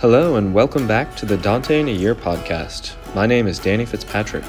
[0.00, 2.94] Hello, and welcome back to the Dante in a Year podcast.
[3.14, 4.44] My name is Danny Fitzpatrick.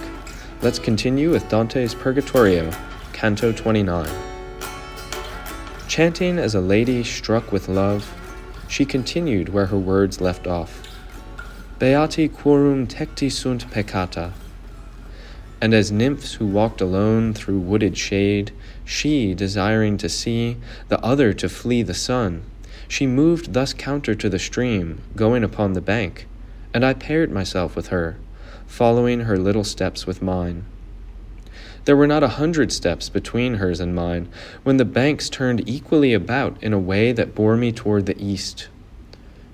[0.62, 2.70] Let's continue with Dante's Purgatorio,
[3.14, 4.10] Canto 29.
[5.88, 8.14] Chanting as a lady struck with love,
[8.68, 10.86] she continued where her words left off.
[11.79, 14.34] Beati quorum tecti sunt peccata.
[15.61, 18.52] And as nymphs who walked alone through wooded shade,
[18.84, 20.57] she desiring to see,
[20.89, 22.43] the other to flee the sun,
[22.88, 26.28] she moved thus counter to the stream, going upon the bank,
[26.74, 28.18] and I paired myself with her,
[28.66, 30.66] following her little steps with mine.
[31.86, 34.27] There were not a hundred steps between hers and mine
[34.63, 38.67] when the banks turned equally about in a way that bore me toward the east.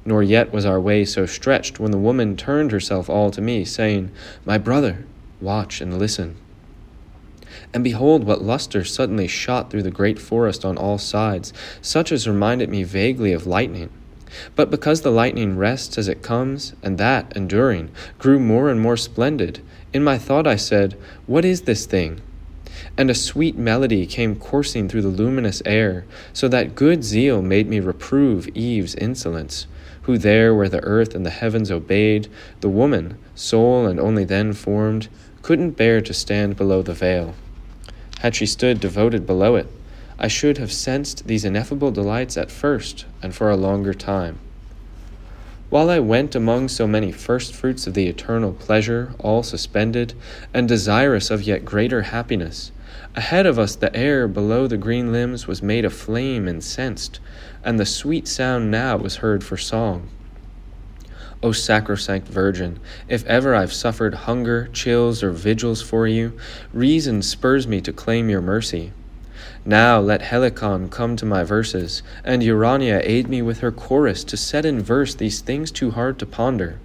[0.04, 3.64] Nor yet was our way so stretched when the woman turned herself all to me,
[3.64, 4.12] saying,
[4.46, 5.06] My brother,
[5.42, 6.36] watch and listen.
[7.74, 11.52] And behold, what luster suddenly shot through the great forest on all sides,
[11.82, 13.90] such as reminded me vaguely of lightning.
[14.56, 18.98] But because the lightning rests as it comes, and that, enduring, grew more and more
[18.98, 22.22] splendid, in my thought I said, What is this thing?
[22.98, 27.68] And a sweet melody came coursing through the luminous air, so that good zeal made
[27.68, 29.66] me reprove Eve's insolence,
[30.04, 32.28] who there where the earth and the heavens obeyed,
[32.62, 35.08] the woman, sole and only then formed,
[35.42, 37.34] couldn't bear to stand below the veil.
[38.24, 39.68] Had she stood devoted below it,
[40.18, 44.40] I should have sensed these ineffable delights at first and for a longer time.
[45.70, 50.14] While I went among so many first fruits of the eternal pleasure, all suspended,
[50.54, 52.72] and desirous of yet greater happiness,
[53.14, 57.20] ahead of us the air below the green limbs was made a flame incensed,
[57.62, 60.08] and the sweet sound now was heard for song.
[61.44, 66.38] O sacrosanct Virgin, if ever I've suffered hunger, chills, or vigils for you,
[66.72, 68.94] reason spurs me to claim your mercy.
[69.66, 74.38] Now let Helicon come to my verses, and Urania aid me with her chorus to
[74.38, 76.80] set in verse these things too hard to ponder.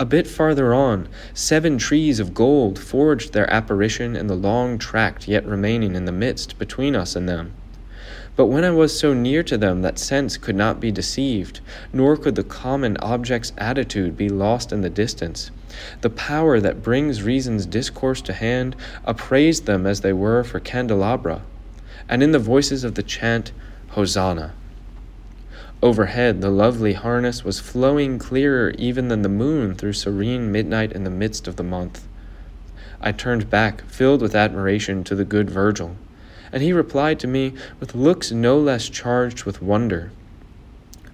[0.00, 5.28] A bit farther on, seven trees of gold forged their apparition in the long tract
[5.28, 7.52] yet remaining in the midst between us and them.
[8.38, 11.58] But when I was so near to them that sense could not be deceived,
[11.92, 15.50] nor could the common object's attitude be lost in the distance,
[16.02, 21.42] the power that brings reason's discourse to hand appraised them as they were for candelabra,
[22.08, 23.50] and in the voices of the chant,
[23.88, 24.52] Hosanna.
[25.82, 31.02] Overhead, the lovely harness was flowing clearer even than the moon through serene midnight in
[31.02, 32.06] the midst of the month.
[33.00, 35.96] I turned back, filled with admiration, to the good Virgil
[36.52, 40.10] and he replied to me with looks no less charged with wonder.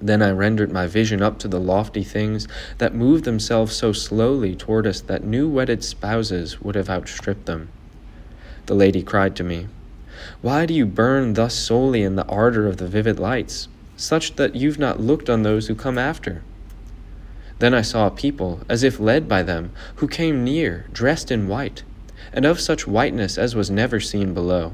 [0.00, 2.46] Then I rendered my vision up to the lofty things
[2.78, 7.68] that moved themselves so slowly toward us that new wedded spouses would have outstripped them.
[8.66, 9.68] The lady cried to me,
[10.42, 14.54] Why do you burn thus solely in the ardor of the vivid lights, such that
[14.54, 16.42] you've not looked on those who come after?
[17.58, 21.48] Then I saw a people, as if led by them, who came near, dressed in
[21.48, 21.82] white,
[22.32, 24.72] and of such whiteness as was never seen below.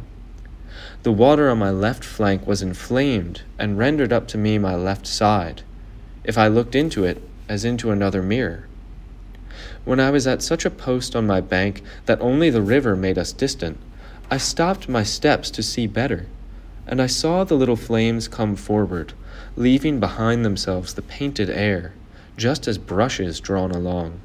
[1.03, 5.07] The water on my left flank was inflamed and rendered up to me my left
[5.07, 5.63] side,
[6.25, 8.67] if I looked into it as into another mirror.
[9.85, 13.19] When I was at such a post on my bank that only the river made
[13.19, 13.79] us distant,
[14.31, 16.27] I stopped my steps to see better,
[16.87, 19.13] and I saw the little flames come forward,
[19.57, 21.93] leaving behind themselves the painted air,
[22.37, 24.21] just as brushes drawn along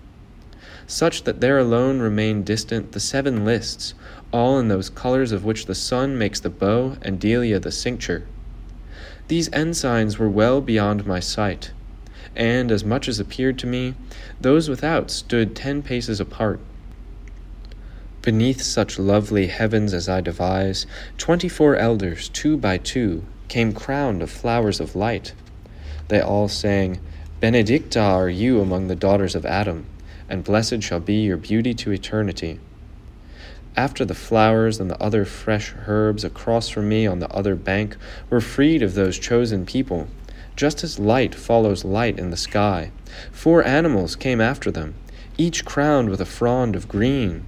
[0.87, 3.93] such that there alone remain distant the seven lists,
[4.31, 8.27] all in those colors of which the sun makes the bow and Delia the cincture.
[9.27, 11.71] These ensigns were well beyond my sight,
[12.35, 13.95] and, as much as appeared to me,
[14.39, 16.59] those without stood ten paces apart.
[18.21, 20.85] Beneath such lovely heavens as I devise,
[21.17, 25.33] twenty four elders, two by two, came crowned of flowers of light.
[26.07, 26.99] They all sang,
[27.39, 29.87] Benedicta are you among the daughters of Adam
[30.29, 32.59] and blessed shall be your beauty to eternity.
[33.77, 37.97] After the flowers and the other fresh herbs across from me on the other bank
[38.29, 40.07] were freed of those chosen people,
[40.55, 42.91] just as light follows light in the sky,
[43.31, 44.95] four animals came after them,
[45.37, 47.45] each crowned with a frond of green.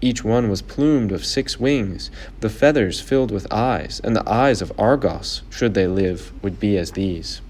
[0.00, 4.60] Each one was plumed of six wings, the feathers filled with eyes, and the eyes
[4.60, 7.40] of Argus, should they live, would be as these.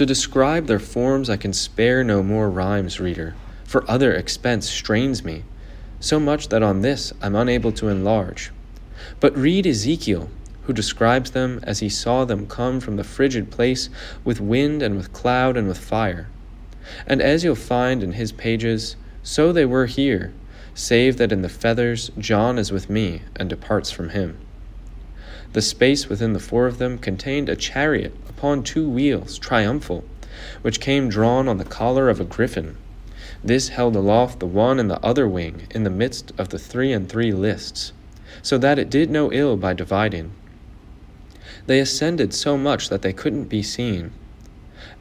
[0.00, 5.22] To describe their forms I can spare no more rhymes, reader, for other expense strains
[5.22, 5.44] me,
[6.00, 8.50] so much that on this I'm unable to enlarge.
[9.20, 10.30] But read Ezekiel,
[10.62, 13.90] who describes them as he saw them come from the frigid place
[14.24, 16.28] with wind and with cloud and with fire.
[17.06, 20.32] And as you'll find in his pages, so they were here,
[20.72, 24.38] save that in the feathers John is with me and departs from him.
[25.52, 30.04] The space within the four of them contained a chariot upon two wheels, triumphal,
[30.62, 32.76] which came drawn on the collar of a griffin.
[33.42, 36.92] This held aloft the one and the other wing in the midst of the three
[36.92, 37.92] and three lists,
[38.42, 40.30] so that it did no ill by dividing.
[41.66, 44.12] They ascended so much that they couldn't be seen.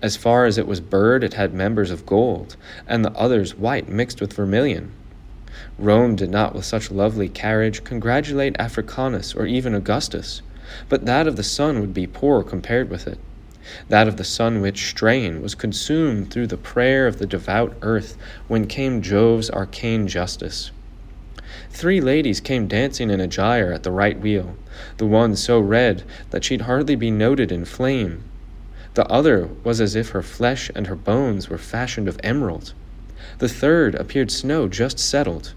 [0.02, 2.56] As far as it was bird, it had members of gold,
[2.88, 4.94] and the others white mixed with vermilion.
[5.78, 10.42] Rome did not with such lovely carriage congratulate Africanus or even Augustus,
[10.88, 13.18] but that of the sun would be poor compared with it.
[13.88, 18.18] That of the sun which, strain was consumed through the prayer of the devout earth
[18.48, 20.72] when came Jove's arcane justice.
[21.70, 24.56] Three ladies came dancing in a gyre at the right wheel,
[24.98, 28.24] the one so red that she'd hardly be noted in flame.
[28.94, 32.74] The other was as if her flesh and her bones were fashioned of emerald.
[33.40, 35.54] The third appeared snow just settled.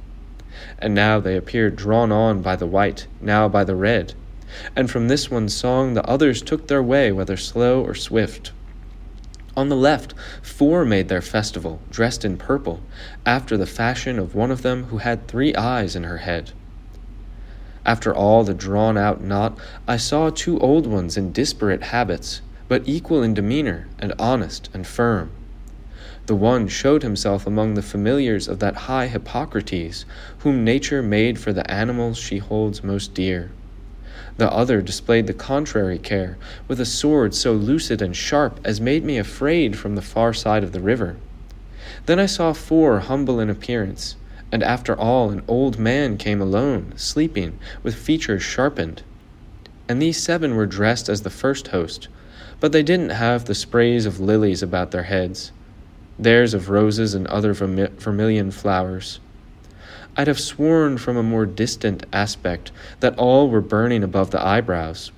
[0.79, 4.15] And now they appeared drawn on by the white, now by the red,
[4.77, 8.53] and from this one song the others took their way, whether slow or swift.
[9.57, 12.81] On the left, four made their festival, dressed in purple,
[13.27, 16.53] after the fashion of one of them who had three eyes in her head.
[17.85, 19.59] After all the drawn out knot,
[19.89, 24.87] I saw two old ones in disparate habits, but equal in demeanor, and honest and
[24.87, 25.31] firm.
[26.27, 30.05] The one showed himself among the familiars of that high Hippocrates,
[30.39, 33.51] whom nature made for the animals she holds most dear.
[34.37, 39.05] The other displayed the contrary care, with a sword so lucid and sharp as made
[39.05, 41.17] me afraid from the far side of the river.
[42.07, 44.17] Then I saw four humble in appearance,
[44.51, 49.03] and after all an old man came alone, sleeping, with features sharpened.
[49.89, 52.09] And these seven were dressed as the first host,
[52.61, 55.53] but they didn't have the sprays of lilies about their heads,
[56.23, 59.21] theirs of roses and other vermilion flowers.
[60.17, 62.71] I'd have sworn from a more distant aspect
[63.01, 65.11] that all were burning above the eyebrows.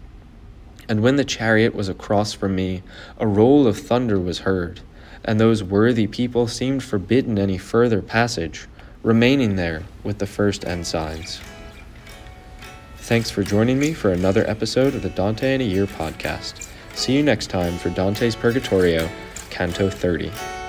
[0.89, 2.83] And when the chariot was across from me,
[3.19, 4.81] a roll of thunder was heard,
[5.25, 8.69] and those worthy people seemed forbidden any further passage,
[9.03, 11.41] remaining there with the first ensigns.
[12.99, 16.69] Thanks for joining me for another episode of the Dante in a Year podcast.
[16.95, 19.11] See you next time for Dante's Purgatorio,
[19.51, 20.64] Canto 30.